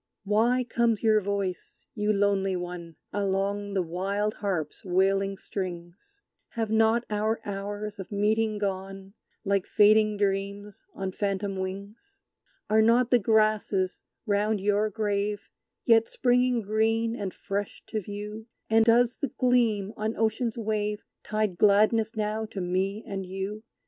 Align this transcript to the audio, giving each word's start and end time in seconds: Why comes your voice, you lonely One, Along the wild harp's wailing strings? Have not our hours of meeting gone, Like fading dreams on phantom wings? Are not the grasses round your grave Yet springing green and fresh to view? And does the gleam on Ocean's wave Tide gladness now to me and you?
Why 0.23 0.63
comes 0.63 1.03
your 1.03 1.21
voice, 1.21 1.85
you 1.93 2.11
lonely 2.11 2.55
One, 2.55 2.95
Along 3.13 3.75
the 3.75 3.83
wild 3.83 4.33
harp's 4.33 4.83
wailing 4.83 5.37
strings? 5.37 6.23
Have 6.53 6.71
not 6.71 7.05
our 7.11 7.39
hours 7.45 7.99
of 7.99 8.11
meeting 8.11 8.57
gone, 8.57 9.13
Like 9.45 9.67
fading 9.67 10.17
dreams 10.17 10.83
on 10.95 11.11
phantom 11.11 11.55
wings? 11.55 12.23
Are 12.67 12.81
not 12.81 13.11
the 13.11 13.19
grasses 13.19 14.01
round 14.25 14.59
your 14.59 14.89
grave 14.89 15.51
Yet 15.85 16.07
springing 16.07 16.63
green 16.63 17.15
and 17.15 17.31
fresh 17.31 17.83
to 17.89 18.01
view? 18.01 18.47
And 18.71 18.83
does 18.85 19.17
the 19.17 19.27
gleam 19.29 19.93
on 19.97 20.17
Ocean's 20.17 20.57
wave 20.57 21.03
Tide 21.23 21.59
gladness 21.59 22.15
now 22.15 22.47
to 22.47 22.59
me 22.59 23.03
and 23.05 23.23
you? 23.27 23.61